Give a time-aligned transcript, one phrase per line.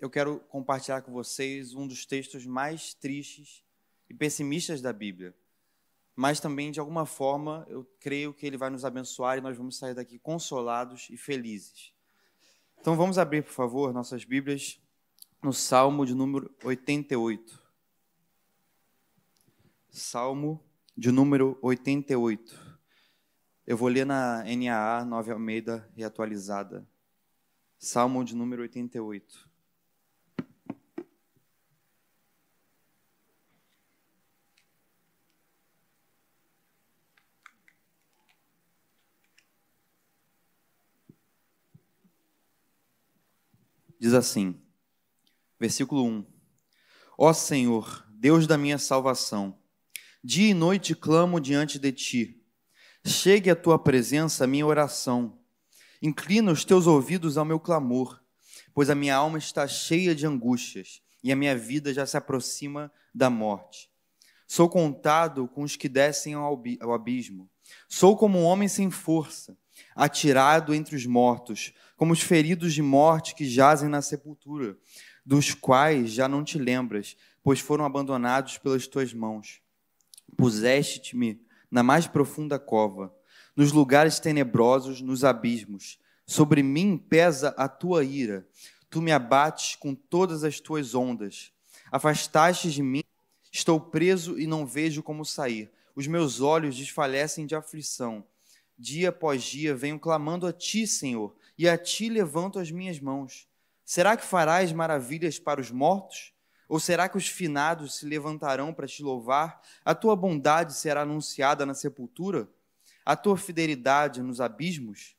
[0.00, 3.62] eu quero compartilhar com vocês um dos textos mais tristes
[4.08, 5.34] e pessimistas da Bíblia.
[6.16, 9.76] Mas também, de alguma forma, eu creio que ele vai nos abençoar e nós vamos
[9.76, 11.92] sair daqui consolados e felizes.
[12.80, 14.80] Então vamos abrir, por favor, nossas Bíblias
[15.42, 17.62] no Salmo de número 88.
[19.90, 20.64] Salmo
[20.96, 22.78] de número 88.
[23.66, 26.88] Eu vou ler na NAA 9 Almeida reatualizada.
[27.78, 29.49] Salmo de número 88.
[44.00, 44.58] Diz assim,
[45.58, 46.24] versículo 1:
[47.18, 49.58] Ó Senhor, Deus da minha salvação,
[50.24, 52.42] dia e noite clamo diante de ti.
[53.04, 55.38] Chegue à tua presença a minha oração.
[56.00, 58.22] Inclina os teus ouvidos ao meu clamor,
[58.72, 62.90] pois a minha alma está cheia de angústias e a minha vida já se aproxima
[63.14, 63.90] da morte.
[64.48, 67.50] Sou contado com os que descem ao abismo.
[67.86, 69.54] Sou como um homem sem força
[69.94, 74.74] atirado entre os mortos, como os feridos de morte que jazem na sepultura,
[75.22, 79.60] dos quais já não te lembras, pois foram abandonados pelas tuas mãos.
[80.34, 83.14] Puseste-me na mais profunda cova,
[83.54, 85.98] nos lugares tenebrosos, nos abismos.
[86.26, 88.48] Sobre mim pesa a tua ira.
[88.88, 91.52] Tu me abates com todas as tuas ondas.
[91.92, 93.04] Afastaste de mim,
[93.52, 95.70] estou preso e não vejo como sair.
[95.94, 98.24] Os meus olhos desfalecem de aflição
[98.80, 103.46] dia após dia venho clamando a ti, Senhor, e a ti levanto as minhas mãos.
[103.84, 106.32] Será que farás maravilhas para os mortos?
[106.66, 109.60] Ou será que os finados se levantarão para te louvar?
[109.84, 112.48] A tua bondade será anunciada na sepultura?
[113.04, 115.14] A tua fidelidade nos abismos?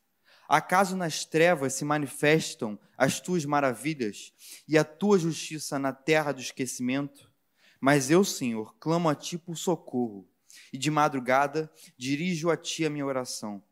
[0.48, 4.32] Acaso nas trevas se manifestam as tuas maravilhas
[4.66, 7.30] e a tua justiça na terra do esquecimento?
[7.80, 10.28] Mas eu, Senhor, clamo a ti por socorro
[10.72, 13.62] e de madrugada dirijo a ti a minha oração.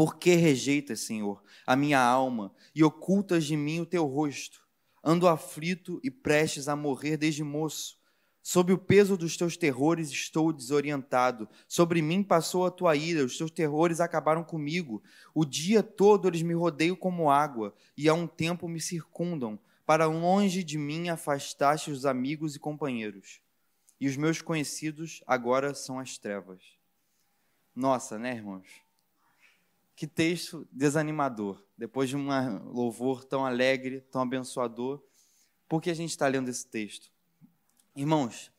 [0.00, 4.66] Por que rejeitas, Senhor, a minha alma e ocultas de mim o teu rosto?
[5.04, 7.98] Ando aflito e prestes a morrer desde moço.
[8.42, 11.46] Sob o peso dos teus terrores estou desorientado.
[11.68, 15.02] Sobre mim passou a tua ira, os teus terrores acabaram comigo.
[15.34, 19.58] O dia todo eles me rodeiam como água, e há um tempo me circundam.
[19.84, 23.42] Para longe de mim afastaste os amigos e companheiros
[24.00, 26.62] e os meus conhecidos agora são as trevas.
[27.76, 28.88] Nossa, né, irmãos?
[30.00, 31.62] Que texto desanimador.
[31.76, 32.26] Depois de um
[32.72, 34.98] louvor tão alegre, tão abençoador,
[35.68, 37.12] por que a gente está lendo esse texto?
[37.94, 38.50] Irmãos,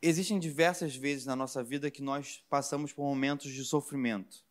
[0.00, 4.46] existem diversas vezes na nossa vida que nós passamos por momentos de sofrimento.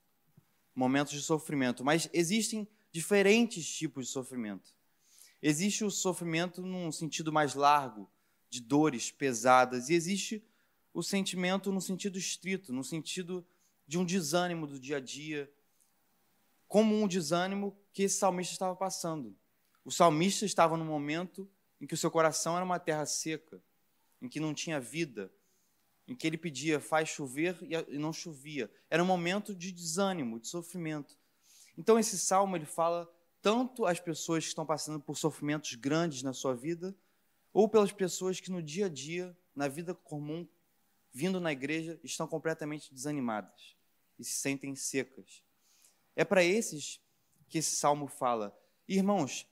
[0.76, 4.76] Momentos de sofrimento, mas existem diferentes tipos de sofrimento.
[5.42, 8.12] Existe o sofrimento num sentido mais largo,
[8.50, 10.44] de dores pesadas, e existe
[10.94, 13.48] o sentimento no sentido estrito, no sentido
[13.88, 15.52] de um desânimo do dia a dia,
[16.68, 19.36] como um desânimo que esse salmista estava passando.
[19.84, 21.50] O salmista estava num momento
[21.80, 23.62] em que o seu coração era uma terra seca,
[24.22, 25.32] em que não tinha vida,
[26.08, 28.72] em que ele pedia, faz chover e não chovia.
[28.90, 31.18] Era um momento de desânimo, de sofrimento.
[31.78, 36.34] Então esse salmo ele fala tanto às pessoas que estão passando por sofrimentos grandes na
[36.34, 36.96] sua vida,
[37.52, 40.48] ou pelas pessoas que no dia a dia, na vida comum,
[41.14, 43.76] vindo na igreja, estão completamente desanimadas
[44.18, 45.44] e se sentem secas.
[46.16, 47.02] É para esses
[47.50, 48.58] que esse salmo fala.
[48.88, 49.48] Irmãos,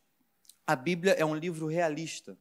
[0.65, 2.37] a Bíblia é um livro realista.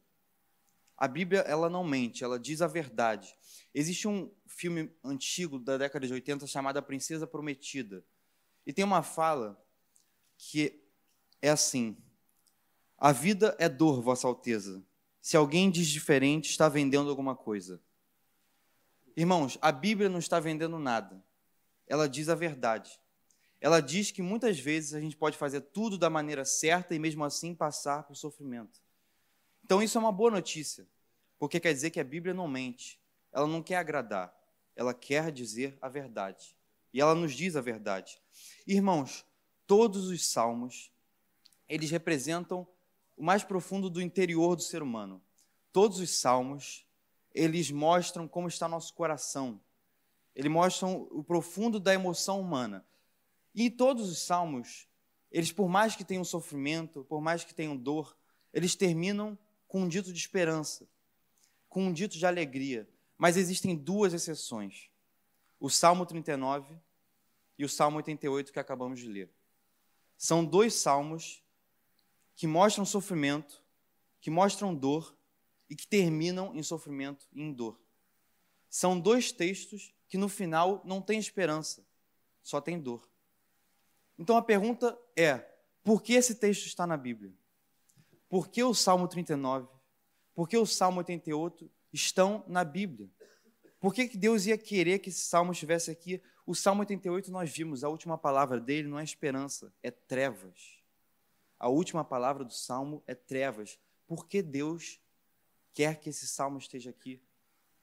[0.97, 3.35] A Bíblia, ela não mente, ela diz a verdade.
[3.73, 8.03] Existe um filme antigo da década de 80 chamado A Princesa Prometida.
[8.65, 9.61] E tem uma fala
[10.37, 10.81] que
[11.41, 11.97] é assim:
[12.97, 14.83] A vida é dor, Vossa Alteza,
[15.21, 17.81] se alguém diz diferente, está vendendo alguma coisa.
[19.19, 21.21] Irmãos, a Bíblia não está vendendo nada.
[21.85, 22.97] Ela diz a verdade.
[23.59, 27.25] Ela diz que muitas vezes a gente pode fazer tudo da maneira certa e mesmo
[27.25, 28.81] assim passar por sofrimento.
[29.61, 30.87] Então isso é uma boa notícia,
[31.37, 32.97] porque quer dizer que a Bíblia não mente.
[33.33, 34.33] Ela não quer agradar,
[34.73, 36.55] ela quer dizer a verdade.
[36.93, 38.21] E ela nos diz a verdade.
[38.65, 39.25] Irmãos,
[39.67, 40.93] todos os salmos,
[41.67, 42.65] eles representam
[43.17, 45.21] o mais profundo do interior do ser humano.
[45.73, 46.87] Todos os salmos,
[47.33, 49.59] eles mostram como está nosso coração.
[50.35, 52.85] Eles mostram o profundo da emoção humana.
[53.53, 54.87] E todos os salmos,
[55.31, 58.15] eles por mais que tenham sofrimento, por mais que tenham dor,
[58.53, 59.37] eles terminam
[59.67, 60.87] com um dito de esperança,
[61.67, 62.87] com um dito de alegria.
[63.17, 64.89] Mas existem duas exceções:
[65.59, 66.77] o Salmo 39
[67.57, 69.29] e o Salmo 88 que acabamos de ler.
[70.17, 71.43] São dois salmos
[72.35, 73.63] que mostram sofrimento,
[74.21, 75.15] que mostram dor
[75.69, 77.79] e que terminam em sofrimento e em dor.
[78.69, 81.85] São dois textos que no final não tem esperança,
[82.41, 83.07] só tem dor.
[84.17, 85.37] Então a pergunta é:
[85.83, 87.33] por que esse texto está na Bíblia?
[88.27, 89.67] Por que o Salmo 39?
[90.35, 93.09] Por que o Salmo 88 estão na Bíblia?
[93.79, 96.21] Por que, que Deus ia querer que esse salmo estivesse aqui?
[96.45, 100.79] O Salmo 88 nós vimos, a última palavra dele não é esperança, é trevas.
[101.57, 103.79] A última palavra do salmo é trevas.
[104.05, 104.99] Por que Deus
[105.79, 107.21] quer que esse salmo esteja aqui?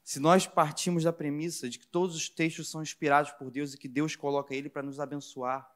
[0.05, 3.79] Se nós partimos da premissa de que todos os textos são inspirados por Deus e
[3.79, 5.67] que Deus coloca ele para nos abençoar,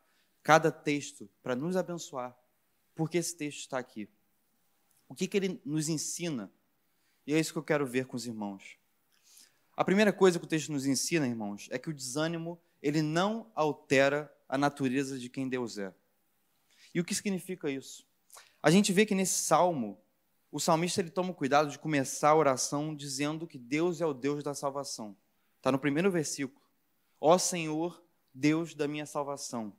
[0.43, 2.37] cada texto para nos abençoar,
[2.94, 4.06] por que esse texto está aqui?
[5.08, 6.52] O que, que ele nos ensina?
[7.26, 8.76] E é isso que eu quero ver com os irmãos.
[9.75, 13.50] A primeira coisa que o texto nos ensina, irmãos, é que o desânimo ele não
[13.55, 15.94] altera a natureza de quem Deus é.
[16.94, 18.06] E o que significa isso?
[18.62, 19.99] A gente vê que nesse salmo,
[20.52, 24.12] o salmista ele toma o cuidado de começar a oração dizendo que Deus é o
[24.12, 25.17] Deus da salvação.
[25.56, 26.61] Está no primeiro versículo.
[27.20, 28.02] Ó Senhor,
[28.35, 29.73] Deus da minha salvação.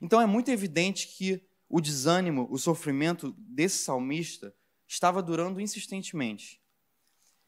[0.00, 4.54] Então é muito evidente que o desânimo, o sofrimento desse salmista
[4.86, 6.60] estava durando insistentemente.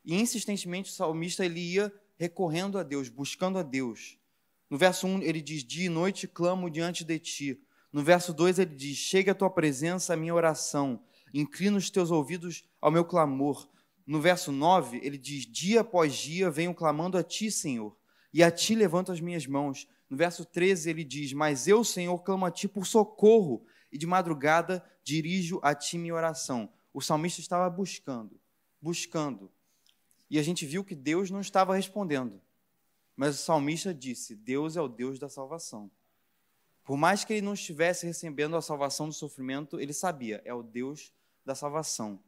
[0.05, 4.19] E insistentemente o salmista ele ia recorrendo a Deus, buscando a Deus.
[4.69, 7.63] No verso 1 ele diz: Dia e noite clamo diante de ti.
[7.93, 11.03] No verso 2 ele diz: Chega a tua presença a minha oração,
[11.33, 13.69] inclina os teus ouvidos ao meu clamor.
[14.07, 17.97] No verso 9 ele diz: Dia após dia venho clamando a ti, Senhor,
[18.33, 19.87] e a ti levanto as minhas mãos.
[20.09, 24.07] No verso 13 ele diz: Mas eu, Senhor, clamo a ti por socorro, e de
[24.07, 26.73] madrugada dirijo a ti minha oração.
[26.93, 28.41] O salmista estava buscando,
[28.81, 29.51] buscando,
[30.31, 32.41] e a gente viu que Deus não estava respondendo.
[33.15, 35.91] Mas o salmista disse: Deus é o Deus da salvação.
[36.85, 40.63] Por mais que ele não estivesse recebendo a salvação do sofrimento, ele sabia, é o
[40.63, 41.13] Deus
[41.45, 42.21] da salvação.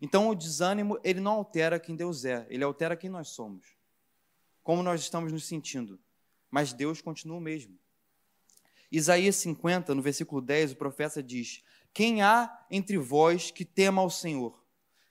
[0.00, 3.76] Então o desânimo, ele não altera quem Deus é, ele altera quem nós somos.
[4.62, 5.98] Como nós estamos nos sentindo.
[6.50, 7.78] Mas Deus continua o mesmo.
[8.90, 11.62] Isaías 50, no versículo 10, o profeta diz:
[11.94, 14.62] Quem há entre vós que tema ao Senhor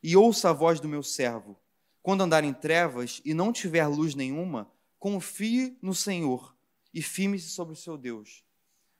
[0.03, 1.59] e ouça a voz do meu servo?
[2.03, 6.55] Quando andar em trevas e não tiver luz nenhuma, confie no Senhor
[6.93, 8.43] e firme-se sobre o seu Deus.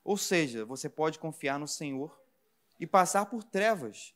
[0.03, 2.19] Ou seja, você pode confiar no Senhor
[2.79, 4.15] e passar por trevas,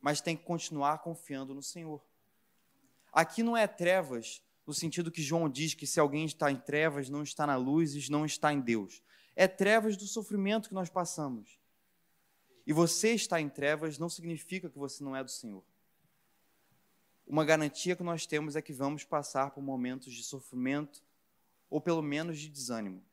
[0.00, 2.02] mas tem que continuar confiando no Senhor.
[3.12, 7.08] Aqui não é trevas no sentido que João diz que se alguém está em trevas,
[7.08, 9.02] não está na luz e não está em Deus.
[9.34, 11.58] É trevas do sofrimento que nós passamos.
[12.66, 15.64] E você estar em trevas não significa que você não é do Senhor
[17.28, 21.02] uma garantia que nós temos é que vamos passar por momentos de sofrimento
[21.68, 23.04] ou pelo menos de desânimo.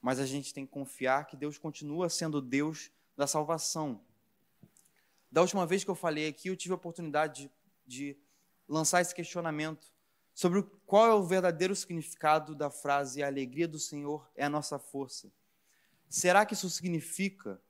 [0.00, 4.00] Mas a gente tem que confiar que Deus continua sendo Deus da salvação.
[5.34, 7.50] Da última vez que eu falei aqui, eu tive a oportunidade
[7.84, 8.18] de, de
[8.68, 9.92] lançar esse questionamento
[10.32, 14.78] sobre qual é o verdadeiro significado da frase a alegria do Senhor é a nossa
[14.78, 15.32] força.
[16.08, 17.60] Será que isso significa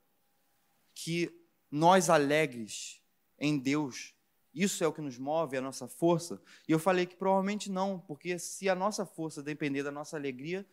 [0.93, 1.35] que
[1.71, 3.01] nós alegres
[3.39, 4.13] em Deus
[4.53, 6.39] isso é o que nos move, é a nossa força?
[6.67, 10.63] E eu falei que provavelmente não, porque se a nossa força depender da nossa alegria,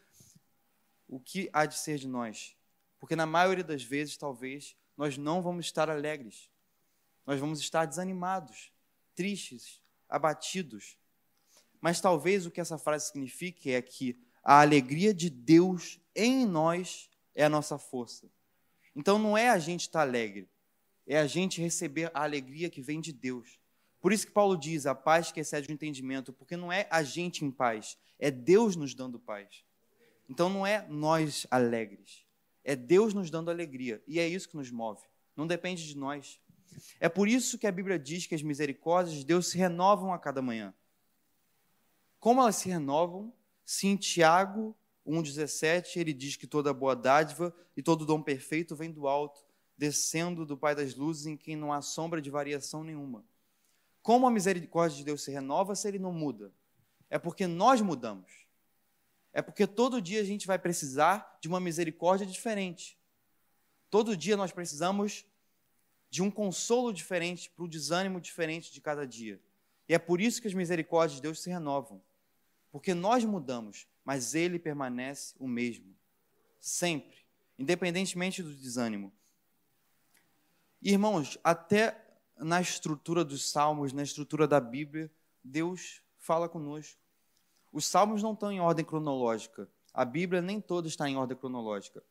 [1.09, 2.55] o que há de ser de nós?
[3.01, 6.52] Porque na maioria das vezes, talvez, nós não vamos estar alegres.
[7.27, 8.73] Nós vamos estar desanimados,
[9.15, 10.97] tristes, abatidos.
[11.81, 17.09] Mas talvez o que essa frase signifique é que a alegria de Deus em nós
[17.35, 18.29] é a nossa força.
[18.95, 20.49] Então não é a gente estar alegre,
[21.07, 23.59] é a gente receber a alegria que vem de Deus.
[24.01, 27.03] Por isso que Paulo diz a paz que excede o entendimento, porque não é a
[27.03, 29.65] gente em paz, é Deus nos dando paz.
[30.29, 32.27] Então não é nós alegres,
[32.65, 35.03] é Deus nos dando alegria, e é isso que nos move,
[35.37, 36.41] não depende de nós.
[37.01, 40.19] É por isso que a Bíblia diz que as misericórdias de Deus se renovam a
[40.19, 40.75] cada manhã.
[42.19, 43.33] Como elas se renovam?
[43.65, 44.77] Se em Tiago
[45.07, 49.45] 1,17 ele diz que toda boa dádiva e todo dom perfeito vem do alto,
[49.77, 53.25] descendo do Pai das luzes, em quem não há sombra de variação nenhuma.
[54.03, 56.53] Como a misericórdia de Deus se renova se ele não muda?
[57.09, 58.47] É porque nós mudamos.
[59.33, 62.99] É porque todo dia a gente vai precisar de uma misericórdia diferente.
[63.91, 65.25] Todo dia nós precisamos
[66.13, 69.41] de um consolo diferente, para o desânimo diferente de cada dia.
[69.89, 72.03] E é por isso que as misericórdias de Deus se renovam.
[72.71, 75.97] Porque nós mudamos, mas Ele permanece o mesmo.
[76.61, 77.17] Sempre.
[77.59, 79.11] Independentemente do desânimo.
[80.83, 81.99] Irmãos, até
[82.37, 85.11] na estrutura dos salmos, na estrutura da Bíblia,
[85.43, 87.01] Deus fala conosco.
[87.73, 89.67] Os salmos não estão em ordem cronológica.
[89.95, 92.05] A Bíblia nem toda está em ordem cronológica.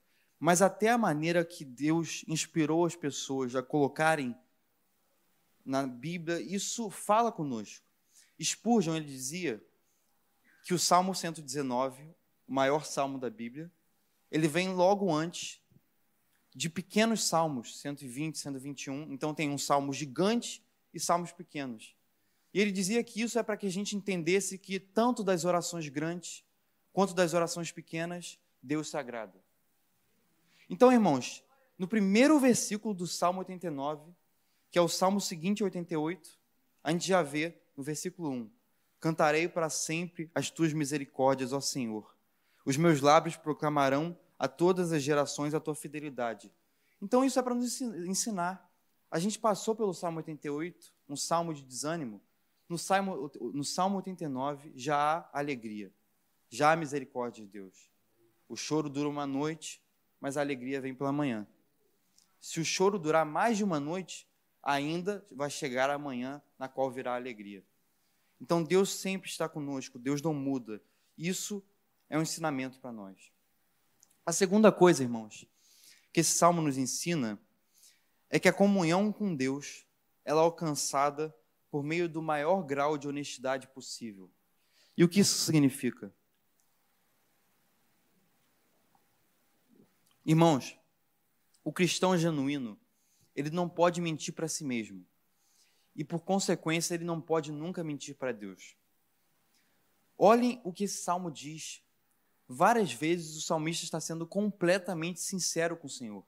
[0.43, 4.35] Mas até a maneira que Deus inspirou as pessoas a colocarem
[5.63, 7.85] na Bíblia, isso fala conosco.
[8.41, 9.63] Spurgeon ele dizia
[10.63, 12.01] que o Salmo 119,
[12.47, 13.71] o maior salmo da Bíblia,
[14.31, 15.61] ele vem logo antes
[16.55, 19.13] de pequenos salmos, 120, 121.
[19.13, 21.95] Então tem um salmo gigante e salmos pequenos.
[22.51, 25.87] E ele dizia que isso é para que a gente entendesse que tanto das orações
[25.87, 26.43] grandes
[26.91, 29.39] quanto das orações pequenas, Deus se agrada.
[30.71, 31.43] Então, irmãos,
[31.77, 34.09] no primeiro versículo do Salmo 89,
[34.71, 36.39] que é o Salmo seguinte, 88,
[36.81, 38.49] a gente já vê no versículo 1:
[38.97, 42.15] Cantarei para sempre as tuas misericórdias, ó Senhor.
[42.65, 46.49] Os meus lábios proclamarão a todas as gerações a tua fidelidade.
[47.01, 48.71] Então, isso é para nos ensinar.
[49.11, 52.21] A gente passou pelo Salmo 88, um salmo de desânimo.
[52.69, 54.95] No Salmo, no salmo 89 já
[55.33, 55.91] há alegria,
[56.49, 57.91] já há misericórdia de Deus.
[58.47, 59.81] O choro dura uma noite,
[60.21, 61.45] mas a alegria vem pela manhã.
[62.39, 64.27] Se o choro durar mais de uma noite,
[64.63, 67.65] ainda vai chegar a manhã na qual virá a alegria.
[68.39, 70.81] Então Deus sempre está conosco, Deus não muda.
[71.17, 71.63] Isso
[72.09, 73.31] é um ensinamento para nós.
[74.25, 75.45] A segunda coisa, irmãos,
[76.13, 77.39] que esse salmo nos ensina
[78.29, 79.85] é que a comunhão com Deus
[80.23, 81.35] ela é alcançada
[81.69, 84.29] por meio do maior grau de honestidade possível.
[84.95, 86.13] E o que isso significa?
[90.25, 90.77] Irmãos,
[91.63, 92.79] o cristão genuíno,
[93.35, 95.05] ele não pode mentir para si mesmo.
[95.95, 98.75] E por consequência, ele não pode nunca mentir para Deus.
[100.17, 101.83] Olhem o que esse salmo diz.
[102.47, 106.25] Várias vezes o salmista está sendo completamente sincero com o Senhor.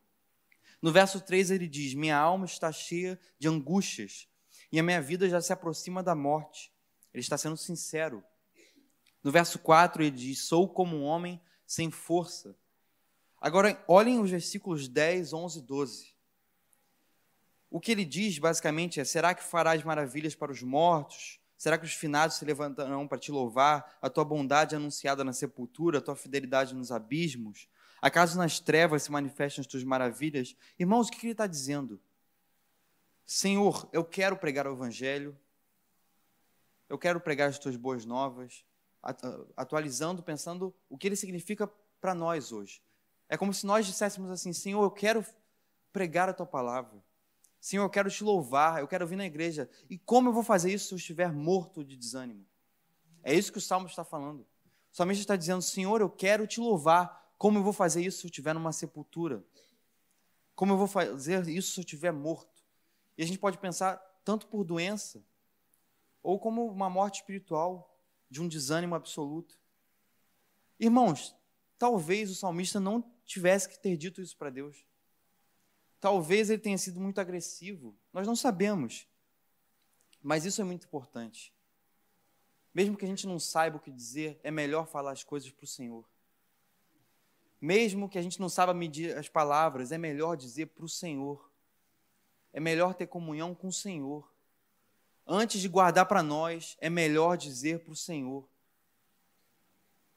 [0.81, 4.27] No verso 3 ele diz: Minha alma está cheia de angústias
[4.71, 6.73] e a minha vida já se aproxima da morte.
[7.13, 8.23] Ele está sendo sincero.
[9.23, 12.57] No verso 4 ele diz: Sou como um homem sem força.
[13.43, 16.15] Agora, olhem os versículos 10, 11 e 12.
[17.69, 21.41] O que ele diz basicamente é: será que farás maravilhas para os mortos?
[21.57, 23.97] Será que os finados se levantarão para te louvar?
[24.01, 27.67] A tua bondade anunciada na sepultura, a tua fidelidade nos abismos?
[28.01, 30.55] Acaso nas trevas se manifestam as tuas maravilhas?
[30.79, 31.99] Irmãos, o que ele está dizendo?
[33.25, 35.37] Senhor, eu quero pregar o Evangelho,
[36.87, 38.63] eu quero pregar as tuas boas novas,
[39.57, 41.69] atualizando, pensando o que ele significa
[41.99, 42.81] para nós hoje.
[43.33, 45.25] É como se nós disséssemos assim: Senhor, eu quero
[45.91, 47.03] pregar a tua palavra.
[47.59, 49.67] Senhor, eu quero te louvar, eu quero vir na igreja.
[49.89, 52.45] E como eu vou fazer isso se eu estiver morto de desânimo?
[53.23, 54.41] É isso que o salmo está falando.
[54.41, 57.33] O salmista está dizendo: Senhor, eu quero te louvar.
[57.39, 59.43] Como eu vou fazer isso se eu estiver numa sepultura?
[60.53, 62.63] Como eu vou fazer isso se eu estiver morto?
[63.17, 65.25] E a gente pode pensar tanto por doença,
[66.21, 67.99] ou como uma morte espiritual,
[68.29, 69.59] de um desânimo absoluto.
[70.79, 71.35] Irmãos,
[71.77, 74.85] talvez o salmista não tivesse que ter dito isso para Deus.
[75.99, 79.07] Talvez ele tenha sido muito agressivo, nós não sabemos.
[80.21, 81.53] Mas isso é muito importante.
[82.73, 85.63] Mesmo que a gente não saiba o que dizer, é melhor falar as coisas para
[85.63, 86.09] o Senhor.
[87.61, 91.49] Mesmo que a gente não saiba medir as palavras, é melhor dizer para o Senhor.
[92.51, 94.29] É melhor ter comunhão com o Senhor.
[95.25, 98.47] Antes de guardar para nós, é melhor dizer para o Senhor.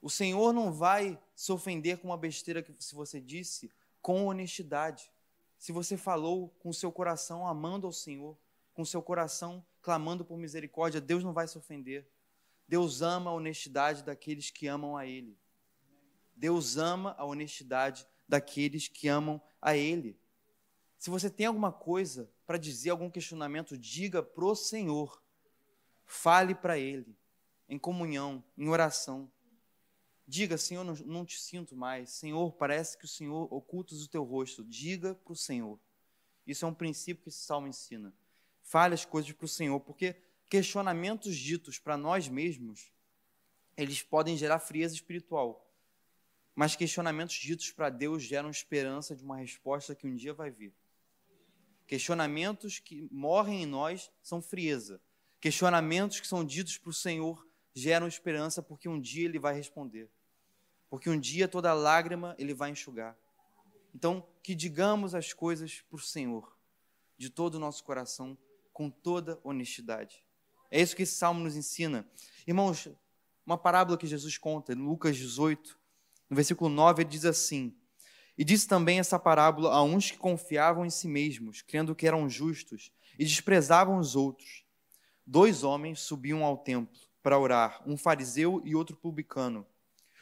[0.02, 5.12] O Senhor não vai se ofender com uma besteira que se você disse com honestidade.
[5.58, 8.38] Se você falou com o seu coração amando ao Senhor,
[8.72, 12.08] com o seu coração clamando por misericórdia, Deus não vai se ofender.
[12.66, 15.38] Deus ama a honestidade daqueles que amam a Ele.
[16.34, 20.18] Deus ama a honestidade daqueles que amam a Ele.
[20.98, 25.22] Se você tem alguma coisa para dizer, algum questionamento, diga pro Senhor.
[26.04, 27.16] Fale para Ele,
[27.68, 29.30] em comunhão, em oração.
[30.28, 32.10] Diga, Senhor, não, te sinto mais.
[32.10, 34.64] Senhor, parece que o Senhor oculta o teu rosto.
[34.64, 35.78] Diga para o Senhor.
[36.44, 38.12] Isso é um princípio que esse salmo ensina.
[38.60, 40.16] Fale as coisas para o Senhor, porque
[40.50, 42.92] questionamentos ditos para nós mesmos,
[43.76, 45.62] eles podem gerar frieza espiritual.
[46.56, 50.74] Mas questionamentos ditos para Deus geram esperança de uma resposta que um dia vai vir.
[51.86, 55.00] Questionamentos que morrem em nós são frieza.
[55.40, 60.10] Questionamentos que são ditos para o Senhor geram esperança porque um dia Ele vai responder
[60.88, 63.16] porque um dia toda lágrima ele vai enxugar.
[63.94, 66.56] Então, que digamos as coisas para o Senhor,
[67.16, 68.36] de todo o nosso coração,
[68.72, 70.22] com toda honestidade.
[70.70, 72.06] É isso que esse salmo nos ensina.
[72.46, 72.88] Irmãos,
[73.44, 75.78] uma parábola que Jesus conta, em Lucas 18,
[76.28, 77.74] no versículo 9, ele diz assim:
[78.36, 82.28] E disse também essa parábola a uns que confiavam em si mesmos, crendo que eram
[82.28, 84.64] justos, e desprezavam os outros.
[85.24, 89.66] Dois homens subiam ao templo para orar, um fariseu e outro publicano.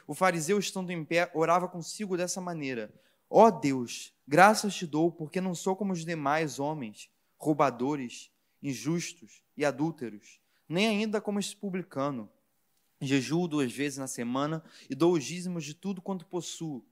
[0.06, 2.92] O fariseu, estando em pé, orava consigo dessa maneira:
[3.30, 8.30] Ó oh Deus, graças te dou, porque não sou como os demais homens, roubadores,
[8.62, 12.30] injustos e adúlteros, nem ainda como esse publicano.
[13.00, 16.84] Jejuo duas vezes na semana e dou os dízimos de tudo quanto possuo.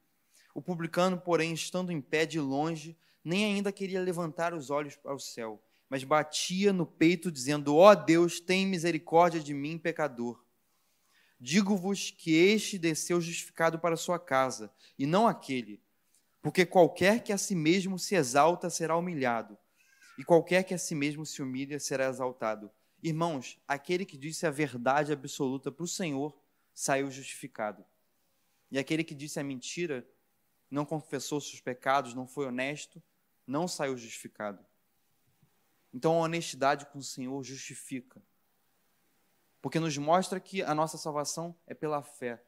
[0.55, 5.19] O publicano, porém, estando em pé de longe, nem ainda queria levantar os olhos ao
[5.19, 10.43] céu, mas batia no peito, dizendo: Ó oh Deus, tem misericórdia de mim, pecador.
[11.45, 15.83] Digo-vos que este desceu justificado para sua casa, e não aquele.
[16.41, 19.59] Porque qualquer que a si mesmo se exalta será humilhado,
[20.17, 22.71] e qualquer que a si mesmo se humilha será exaltado.
[23.03, 26.33] Irmãos, aquele que disse a verdade absoluta para o Senhor
[26.73, 27.85] saiu justificado.
[28.71, 30.07] E aquele que disse a mentira,
[30.71, 33.03] não confessou seus pecados, não foi honesto,
[33.45, 34.65] não saiu justificado.
[35.93, 38.23] Então a honestidade com o Senhor justifica.
[39.63, 42.45] Porque nos mostra que a nossa salvação é pela fé.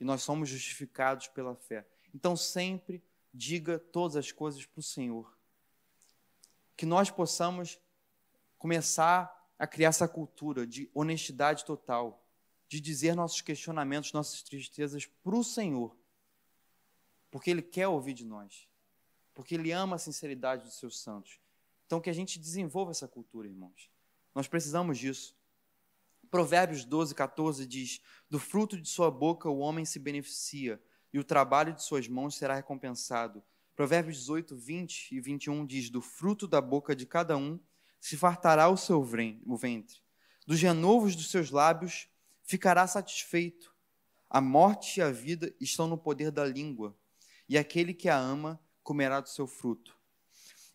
[0.00, 1.86] E nós somos justificados pela fé.
[2.12, 5.36] Então sempre diga todas as coisas para o Senhor.
[6.74, 7.78] Que nós possamos
[8.58, 12.24] começar a criar essa cultura de honestidade total,
[12.66, 15.96] de dizer nossos questionamentos, nossas tristezas para o Senhor,
[17.30, 18.68] porque Ele quer ouvir de nós,
[19.34, 21.40] porque Ele ama a sinceridade dos seus santos.
[21.86, 23.90] Então, que a gente desenvolva essa cultura, irmãos.
[24.34, 25.37] Nós precisamos disso.
[26.30, 30.80] Provérbios 12, 14 diz: Do fruto de sua boca o homem se beneficia,
[31.12, 33.42] e o trabalho de suas mãos será recompensado.
[33.74, 37.58] Provérbios 18, 20 e 21 diz: Do fruto da boca de cada um
[38.00, 40.02] se fartará o seu ventre.
[40.46, 42.08] Dos renovos dos seus lábios
[42.42, 43.74] ficará satisfeito.
[44.30, 46.96] A morte e a vida estão no poder da língua,
[47.48, 49.96] e aquele que a ama comerá do seu fruto.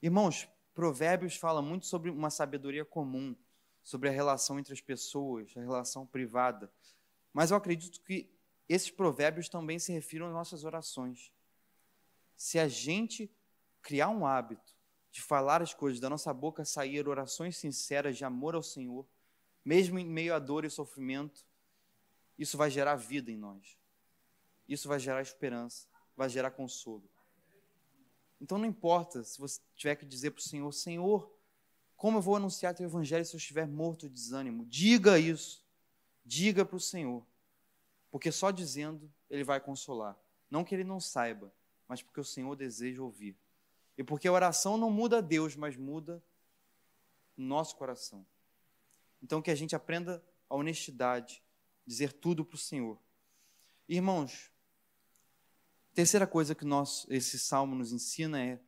[0.01, 3.35] Irmãos, Provérbios fala muito sobre uma sabedoria comum,
[3.83, 6.71] sobre a relação entre as pessoas, a relação privada.
[7.33, 8.29] Mas eu acredito que
[8.69, 11.31] esses provérbios também se refiram às nossas orações.
[12.35, 13.29] Se a gente
[13.81, 14.73] criar um hábito
[15.11, 19.05] de falar as coisas da nossa boca, sair orações sinceras de amor ao Senhor,
[19.63, 21.45] mesmo em meio a dor e sofrimento,
[22.37, 23.77] isso vai gerar vida em nós.
[24.67, 27.07] Isso vai gerar esperança, vai gerar consolo.
[28.41, 31.32] Então não importa se você tiver que dizer para o Senhor, Senhor,
[32.03, 34.65] como eu vou anunciar teu evangelho se eu estiver morto de desânimo?
[34.65, 35.65] Diga isso.
[36.25, 37.25] Diga para o Senhor.
[38.11, 40.19] Porque só dizendo ele vai consolar.
[40.51, 41.49] Não que ele não saiba,
[41.87, 43.37] mas porque o Senhor deseja ouvir.
[43.97, 46.21] E porque a oração não muda Deus, mas muda
[47.37, 48.25] nosso coração.
[49.21, 51.41] Então que a gente aprenda a honestidade,
[51.87, 52.99] dizer tudo para o Senhor.
[53.87, 54.51] Irmãos,
[55.93, 58.59] terceira coisa que nós, esse salmo nos ensina é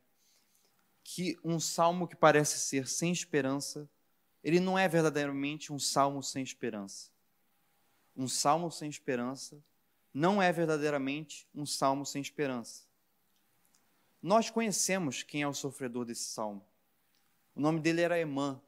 [1.08, 3.88] que um salmo que parece ser sem esperança,
[4.42, 7.12] ele não é verdadeiramente um salmo sem esperança.
[8.16, 9.62] Um salmo sem esperança
[10.12, 12.84] não é verdadeiramente um salmo sem esperança.
[14.20, 16.66] Nós conhecemos quem é o sofredor desse salmo.
[17.54, 18.60] O nome dele era Emã.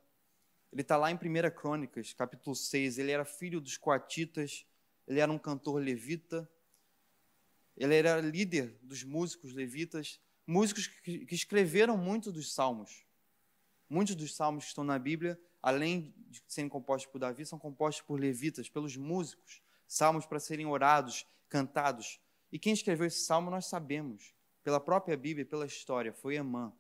[0.72, 1.18] Ele está lá em 1
[1.57, 2.98] Crônicas, capítulo 6.
[2.98, 4.64] Ele era filho dos coatitas,
[5.09, 6.48] ele era um cantor levita,
[7.77, 13.04] ele era líder dos músicos levitas músicos que, escreveram muito dos salmos.
[13.88, 18.02] Muitos dos salmos que estão na Bíblia, além de serem compostos por Davi, são compostos
[18.06, 19.61] por levitas, pelos músicos.
[19.87, 22.18] Salmos para serem orados, cantados.
[22.50, 24.34] E quem escreveu esse salmo nós sabemos,
[24.64, 26.72] pela própria Bíblia, pela história, foi Emã.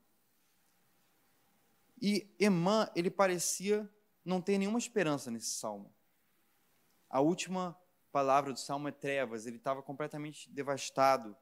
[2.00, 3.88] E Emã, ele parecia
[4.24, 5.92] não ter nenhuma esperança nesse salmo.
[7.10, 7.78] A última
[8.10, 11.36] palavra do salmo é trevas, ele estava completamente devastado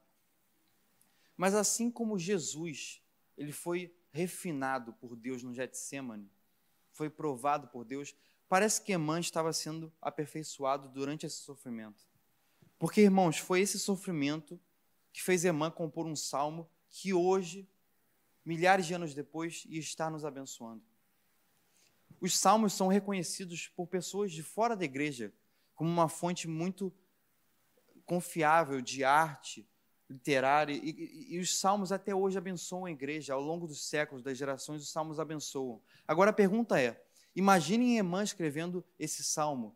[1.36, 3.02] mas assim como Jesus,
[3.36, 6.30] ele foi refinado por Deus no Getsemane,
[6.92, 8.14] foi provado por Deus,
[8.48, 12.06] parece que Emã estava sendo aperfeiçoado durante esse sofrimento.
[12.78, 14.60] Porque, irmãos, foi esse sofrimento
[15.12, 17.68] que fez Emã compor um salmo que hoje,
[18.44, 20.82] milhares de anos depois, estar nos abençoando.
[22.20, 25.32] Os salmos são reconhecidos por pessoas de fora da igreja
[25.74, 26.92] como uma fonte muito
[28.06, 29.68] confiável de arte,
[30.08, 34.38] literária, e, e, os salmos até hoje abençoam a igreja, ao longo dos séculos, das
[34.38, 35.80] gerações, os salmos abençoam.
[36.06, 39.74] Agora a pergunta é: imaginem Emã escrevendo esse salmo.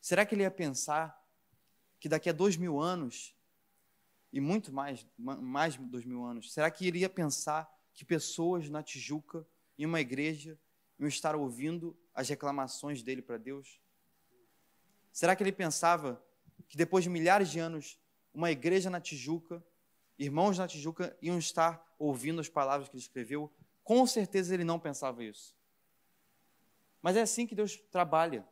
[0.00, 1.20] Será que ele ia pensar
[2.00, 3.36] que daqui a dois mil anos,
[4.32, 8.68] e muito mais, mais de dois mil anos, será que ele ia pensar que pessoas
[8.68, 9.46] na Tijuca,
[9.78, 10.58] em uma igreja,
[10.98, 13.80] iam estar ouvindo as reclamações dele para Deus?
[15.12, 16.22] Será que ele pensava
[16.66, 17.98] que depois de milhares de anos
[18.32, 19.64] uma igreja na Tijuca,
[20.18, 23.52] irmãos na Tijuca iam estar ouvindo as palavras que ele escreveu.
[23.82, 25.54] Com certeza ele não pensava isso.
[27.02, 28.46] Mas é assim que Deus trabalha.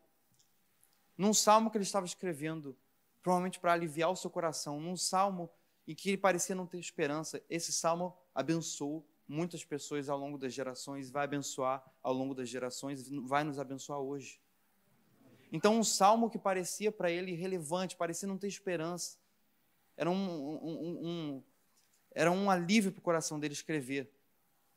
[1.16, 2.76] Num salmo que ele estava escrevendo,
[3.22, 5.50] provavelmente para aliviar o seu coração, num salmo
[5.86, 10.54] em que ele parecia não ter esperança, esse salmo abençoou muitas pessoas ao longo das
[10.54, 14.40] gerações, vai abençoar ao longo das gerações, vai nos abençoar hoje.
[15.52, 19.18] Então, um salmo que parecia para ele irrelevante, parecia não ter esperança,
[19.98, 21.42] era um, um, um,
[22.12, 24.08] era um alívio para o coração dele escrever.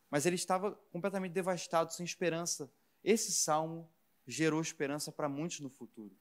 [0.10, 2.70] Mas ele estava completamente devastado, sem esperança.
[3.04, 3.88] Esse salmo
[4.28, 6.14] gerou esperança para muitos no futuro.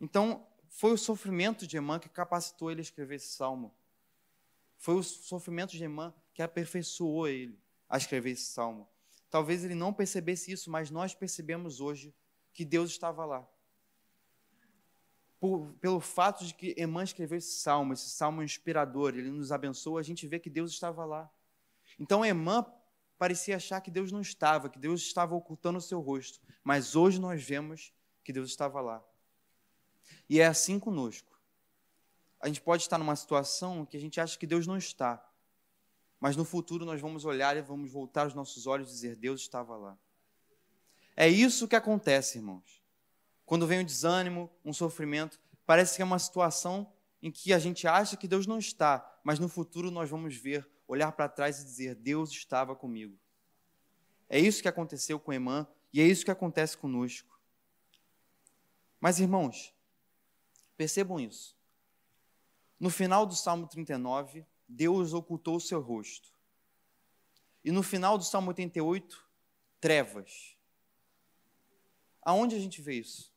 [0.00, 3.72] Então, foi o sofrimento de Emã que capacitou ele a escrever esse salmo.
[4.78, 8.88] Foi o sofrimento de Emã que aperfeiçoou ele a escrever esse salmo.
[9.30, 12.14] Talvez ele não percebesse isso, mas nós percebemos hoje
[12.54, 13.46] que Deus estava lá.
[15.38, 20.00] Por, pelo fato de que Emã escreveu esse salmo, esse salmo inspirador, ele nos abençoa,
[20.00, 21.30] a gente vê que Deus estava lá.
[21.98, 22.64] Então Emã
[23.18, 27.20] parecia achar que Deus não estava, que Deus estava ocultando o seu rosto, mas hoje
[27.20, 27.92] nós vemos
[28.24, 29.04] que Deus estava lá.
[30.28, 31.38] E é assim conosco.
[32.40, 35.24] A gente pode estar numa situação que a gente acha que Deus não está,
[36.20, 39.40] mas no futuro nós vamos olhar e vamos voltar os nossos olhos e dizer: Deus
[39.40, 39.98] estava lá.
[41.16, 42.82] É isso que acontece, irmãos.
[43.46, 47.86] Quando vem o desânimo, um sofrimento, parece que é uma situação em que a gente
[47.86, 51.64] acha que Deus não está, mas no futuro nós vamos ver, olhar para trás e
[51.64, 53.16] dizer: Deus estava comigo.
[54.28, 57.40] É isso que aconteceu com Emã e é isso que acontece conosco.
[59.00, 59.72] Mas, irmãos,
[60.76, 61.56] percebam isso.
[62.78, 66.34] No final do Salmo 39, Deus ocultou o seu rosto.
[67.64, 69.24] E no final do Salmo 88,
[69.80, 70.56] trevas.
[72.22, 73.35] Aonde a gente vê isso?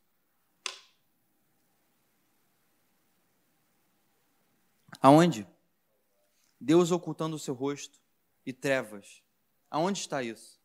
[5.01, 5.47] Aonde?
[6.59, 7.99] Deus ocultando o seu rosto
[8.45, 9.23] e trevas.
[9.71, 10.59] Aonde está isso?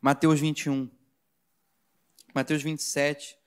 [0.00, 0.90] Mateus 21.
[2.34, 3.38] Mateus 27,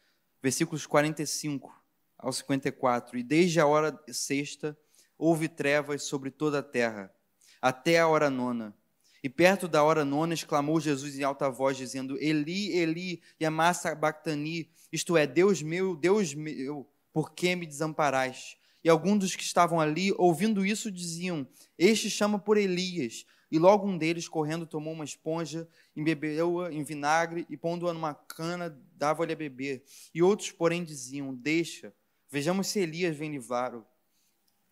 [0.41, 1.73] versículos 45
[2.17, 3.17] ao 54.
[3.17, 4.77] E desde a hora sexta
[5.17, 7.13] houve trevas sobre toda a terra,
[7.61, 8.73] até a hora nona.
[9.21, 14.71] E perto da hora nona exclamou Jesus em alta voz, dizendo: Eli, Eli, yama sabachthani,
[14.91, 18.59] isto é, Deus meu, Deus meu, por que me desamparaste?
[18.83, 23.25] E alguns dos que estavam ali, ouvindo isso, diziam: Este chama por Elias.
[23.51, 28.79] E logo um deles, correndo, tomou uma esponja, embebeu-a em vinagre e, pondo-a numa cana,
[28.93, 29.83] dava-lhe a beber.
[30.13, 31.91] E outros, porém, diziam: Deixa,
[32.29, 33.83] vejamos se Elias vem livrar-o.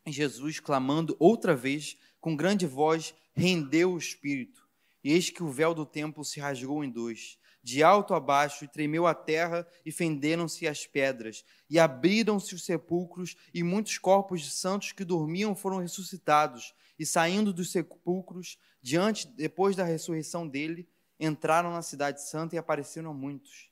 [0.05, 4.69] E Jesus, clamando outra vez, com grande voz, rendeu o espírito.
[5.03, 8.63] E eis que o véu do templo se rasgou em dois, de alto a baixo,
[8.63, 14.41] e tremeu a terra, e fenderam-se as pedras, e abriram-se os sepulcros, e muitos corpos
[14.41, 20.87] de santos que dormiam foram ressuscitados, e saindo dos sepulcros, diante depois da ressurreição dele,
[21.19, 23.71] entraram na cidade santa e apareceram muitos.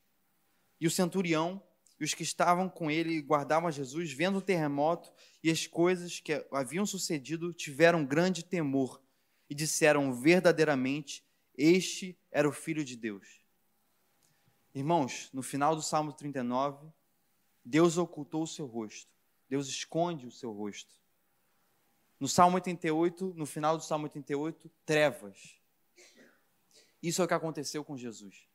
[0.81, 1.61] E o centurião
[1.99, 6.19] e os que estavam com ele e guardavam Jesus, vendo o terremoto e as coisas
[6.19, 8.99] que haviam sucedido, tiveram grande temor
[9.47, 11.23] e disseram verdadeiramente:
[11.55, 13.42] Este era o Filho de Deus.
[14.73, 16.87] Irmãos, no final do Salmo 39,
[17.63, 19.11] Deus ocultou o seu rosto.
[19.47, 20.93] Deus esconde o seu rosto.
[22.19, 25.59] No Salmo 88, no final do Salmo 88, trevas.
[27.01, 28.47] Isso é o que aconteceu com Jesus.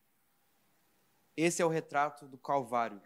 [1.37, 3.01] Esse é o retrato do Calvário.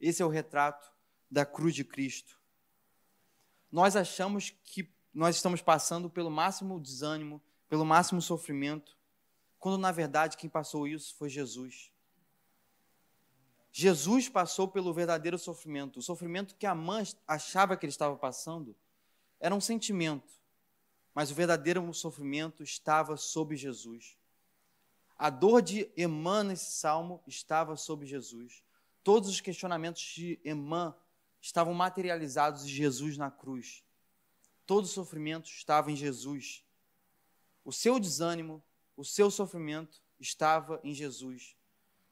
[0.00, 0.90] Esse é o retrato
[1.30, 2.40] da cruz de Cristo.
[3.70, 8.96] Nós achamos que nós estamos passando pelo máximo desânimo, pelo máximo sofrimento,
[9.58, 11.90] quando na verdade quem passou isso foi Jesus.
[13.78, 15.98] Jesus passou pelo verdadeiro sofrimento.
[15.98, 18.74] O sofrimento que a mãe achava que ele estava passando
[19.38, 20.32] era um sentimento,
[21.14, 24.16] mas o verdadeiro sofrimento estava sobre Jesus.
[25.18, 28.64] A dor de Emã nesse salmo estava sobre Jesus.
[29.04, 30.96] Todos os questionamentos de Emã
[31.38, 33.84] estavam materializados em Jesus na cruz.
[34.64, 36.64] Todo o sofrimento estava em Jesus.
[37.62, 38.64] O seu desânimo,
[38.96, 41.55] o seu sofrimento estava em Jesus.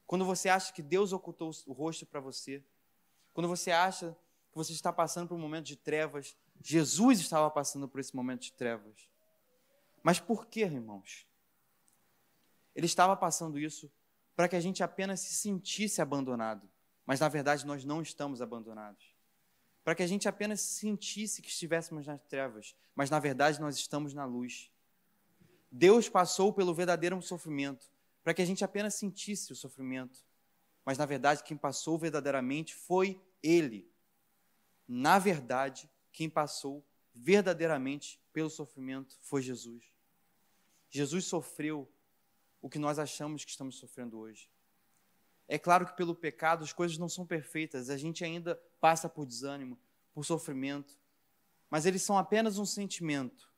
[0.05, 2.63] Quando você acha que Deus ocultou o rosto para você,
[3.33, 4.15] quando você acha
[4.51, 8.41] que você está passando por um momento de trevas, Jesus estava passando por esse momento
[8.41, 9.09] de trevas.
[10.03, 11.27] Mas por que, irmãos?
[12.75, 13.91] Ele estava passando isso
[14.35, 16.69] para que a gente apenas se sentisse abandonado.
[17.05, 19.15] Mas na verdade nós não estamos abandonados
[19.85, 24.15] para que a gente apenas sentisse que estivéssemos nas trevas, mas na verdade nós estamos
[24.15, 24.71] na luz.
[25.71, 27.85] Deus passou pelo verdadeiro sofrimento,
[28.25, 30.25] para que a gente apenas sentisse o sofrimento,
[30.83, 33.87] mas na verdade quem passou verdadeiramente foi Ele.
[34.87, 36.83] Na verdade, quem passou
[37.13, 39.85] verdadeiramente pelo sofrimento foi Jesus.
[40.89, 41.87] Jesus sofreu
[42.59, 44.49] o que nós achamos que estamos sofrendo hoje.
[45.47, 49.27] É claro que pelo pecado as coisas não são perfeitas, a gente ainda passa por
[49.27, 49.77] desânimo,
[50.15, 50.99] por sofrimento,
[51.69, 53.53] mas eles são apenas um sentimento.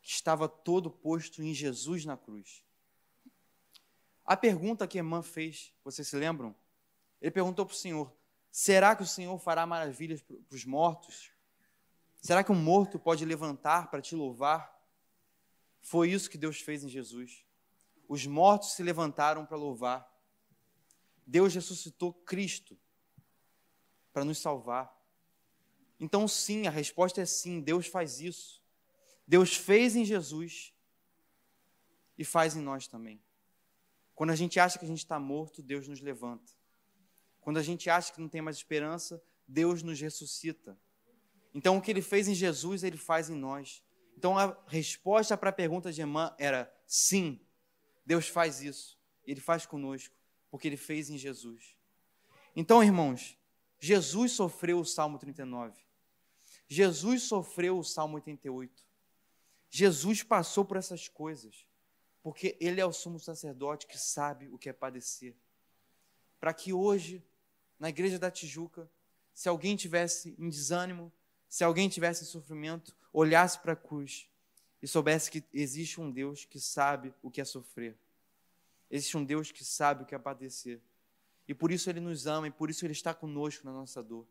[0.00, 2.64] que estava todo posto em Jesus na cruz.
[4.24, 6.54] A pergunta que Emã fez, vocês se lembram?
[7.20, 8.12] Ele perguntou para o Senhor:
[8.50, 11.32] será que o Senhor fará maravilhas para os mortos?
[12.20, 14.80] Será que um morto pode levantar para te louvar?
[15.80, 17.44] Foi isso que Deus fez em Jesus.
[18.08, 20.08] Os mortos se levantaram para louvar.
[21.26, 22.78] Deus ressuscitou Cristo
[24.12, 24.96] para nos salvar.
[25.98, 28.62] Então, sim, a resposta é sim, Deus faz isso.
[29.26, 30.74] Deus fez em Jesus
[32.18, 33.20] e faz em nós também.
[34.14, 36.52] Quando a gente acha que a gente está morto, Deus nos levanta.
[37.40, 40.78] Quando a gente acha que não tem mais esperança, Deus nos ressuscita.
[41.54, 43.82] Então, o que ele fez em Jesus, ele faz em nós.
[44.16, 47.40] Então, a resposta para a pergunta de Emã era sim,
[48.06, 48.98] Deus faz isso.
[49.26, 50.14] Ele faz conosco,
[50.50, 51.76] porque ele fez em Jesus.
[52.54, 53.36] Então, irmãos,
[53.78, 55.80] Jesus sofreu o Salmo 39.
[56.68, 58.86] Jesus sofreu o Salmo 88.
[59.70, 61.66] Jesus passou por essas coisas,
[62.22, 65.34] porque ele é o sumo sacerdote que sabe o que é padecer.
[66.38, 67.22] Para que hoje,
[67.78, 68.88] na igreja da Tijuca,
[69.34, 71.12] se alguém tivesse em desânimo,
[71.48, 74.28] se alguém tivesse em sofrimento, olhasse para a cruz
[74.80, 77.96] e soubesse que existe um Deus que sabe o que é sofrer.
[78.90, 80.80] Existe um Deus que sabe o que é padecer.
[81.48, 84.26] E por isso ele nos ama e por isso ele está conosco na nossa dor.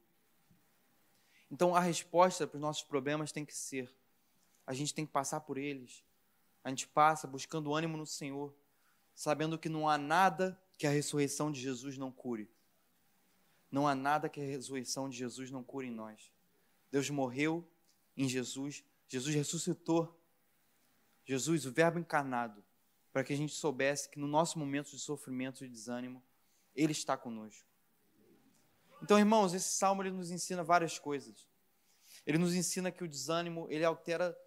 [1.49, 3.93] Então a resposta para os nossos problemas tem que ser:
[4.65, 6.03] a gente tem que passar por eles.
[6.63, 8.53] A gente passa buscando ânimo no Senhor,
[9.15, 12.49] sabendo que não há nada que a ressurreição de Jesus não cure.
[13.71, 16.31] Não há nada que a ressurreição de Jesus não cure em nós.
[16.91, 17.67] Deus morreu
[18.15, 20.17] em Jesus, Jesus ressuscitou.
[21.25, 22.63] Jesus, o Verbo encarnado,
[23.13, 26.21] para que a gente soubesse que no nosso momento de sofrimento e de desânimo,
[26.75, 27.71] Ele está conosco.
[29.01, 31.47] Então, irmãos, esse salmo ele nos ensina várias coisas.
[32.25, 34.37] Ele nos ensina que o desânimo ele altera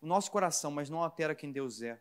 [0.00, 2.00] o nosso coração, mas não altera quem Deus é.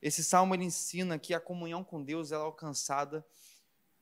[0.00, 3.26] Esse salmo ele ensina que a comunhão com Deus é alcançada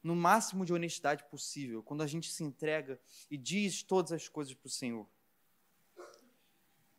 [0.02, 4.52] no máximo de honestidade possível, quando a gente se entrega e diz todas as coisas
[4.52, 5.08] para o Senhor.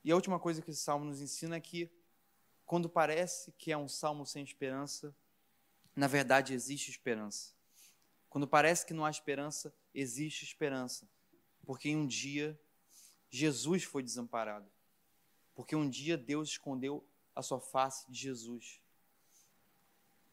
[0.04, 1.92] E a última coisa que esse salmo nos ensina é que,
[2.66, 5.16] quando parece que é um salmo sem esperança,
[5.96, 7.54] na verdade existe esperança.
[8.28, 11.08] Quando parece que não há esperança, existe esperança.
[11.66, 12.60] Porque em um dia
[13.30, 14.70] Jesus foi desamparado.
[15.56, 18.80] Porque um dia Deus escondeu a sua face de Jesus.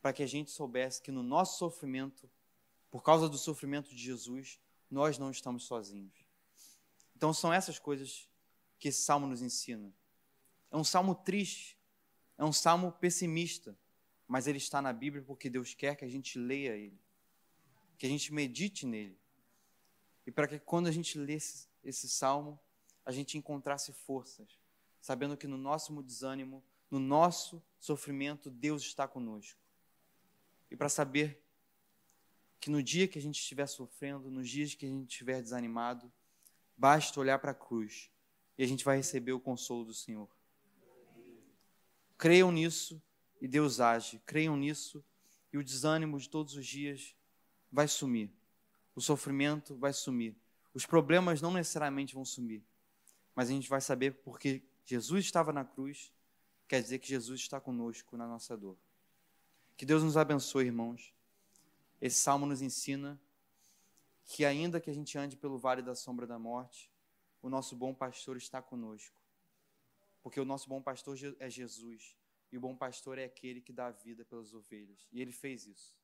[0.03, 2.29] Para que a gente soubesse que no nosso sofrimento
[2.93, 6.13] por causa do sofrimento de Jesus, nós não estamos sozinhos.
[7.17, 8.29] Então são essas coisas
[8.79, 9.91] que esse salmo nos ensina.
[10.71, 11.79] É um salmo triste,
[12.37, 13.75] é um salmo pessimista,
[14.29, 17.01] mas ele está na Bíblia porque Deus quer que a gente leia ele,
[17.97, 19.19] que a gente medite nele.
[20.27, 22.61] E para que quando a gente lê esse, esse salmo,
[23.07, 24.61] a gente encontrasse forças,
[25.03, 29.61] sabendo que no nosso desânimo, no nosso sofrimento, Deus está conosco.
[30.71, 31.43] E para saber
[32.61, 36.11] que no dia que a gente estiver sofrendo, nos dias que a gente estiver desanimado,
[36.77, 38.11] basta olhar para a cruz
[38.57, 40.29] e a gente vai receber o consolo do Senhor.
[42.17, 43.03] Creiam nisso
[43.41, 44.21] e Deus age.
[44.25, 45.05] Creiam nisso
[45.53, 47.17] e o desânimo de todos os dias
[47.71, 48.31] vai sumir.
[48.95, 50.37] O sofrimento vai sumir.
[50.73, 52.63] Os problemas não necessariamente vão sumir,
[53.35, 56.13] mas a gente vai saber porque Jesus estava na cruz,
[56.69, 58.77] quer dizer que Jesus está conosco na nossa dor.
[59.77, 61.15] Que Deus nos abençoe, irmãos.
[62.01, 63.21] Esse salmo nos ensina
[64.25, 66.91] que, ainda que a gente ande pelo vale da sombra da morte,
[67.41, 69.21] o nosso bom pastor está conosco.
[70.23, 72.17] Porque o nosso bom pastor é Jesus.
[72.51, 75.09] E o bom pastor é aquele que dá vida pelas ovelhas.
[75.11, 76.02] E ele fez isso.